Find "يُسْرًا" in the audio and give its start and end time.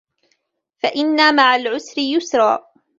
2.01-2.59